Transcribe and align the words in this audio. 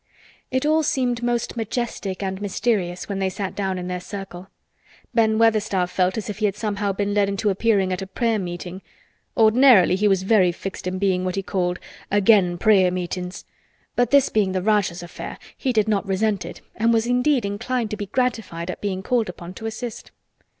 It 0.49 0.65
all 0.65 0.81
seemed 0.81 1.21
most 1.21 1.55
majestic 1.55 2.23
and 2.23 2.41
mysterious 2.41 3.07
when 3.07 3.19
they 3.19 3.29
sat 3.29 3.55
down 3.55 3.77
in 3.77 3.85
their 3.87 3.99
circle. 3.99 4.47
Ben 5.13 5.37
Weatherstaff 5.37 5.91
felt 5.91 6.17
as 6.17 6.27
if 6.27 6.39
he 6.39 6.45
had 6.47 6.55
somehow 6.55 6.91
been 6.91 7.13
led 7.13 7.29
into 7.29 7.51
appearing 7.51 7.93
at 7.93 8.01
a 8.01 8.07
prayer 8.07 8.39
meeting. 8.39 8.81
Ordinarily 9.37 9.95
he 9.95 10.07
was 10.07 10.23
very 10.23 10.51
fixed 10.51 10.87
in 10.87 10.97
being 10.97 11.23
what 11.23 11.35
he 11.35 11.43
called 11.43 11.77
"agen' 12.11 12.57
prayer 12.57 12.89
meetin's" 12.89 13.45
but 13.95 14.09
this 14.09 14.29
being 14.29 14.53
the 14.53 14.63
Rajah's 14.63 15.03
affair 15.03 15.37
he 15.55 15.71
did 15.71 15.87
not 15.87 16.07
resent 16.07 16.45
it 16.45 16.61
and 16.75 16.91
was 16.91 17.05
indeed 17.05 17.45
inclined 17.45 17.91
to 17.91 17.97
be 17.97 18.07
gratified 18.07 18.71
at 18.71 18.81
being 18.81 19.03
called 19.03 19.29
upon 19.29 19.53
to 19.53 19.67
assist. 19.67 20.09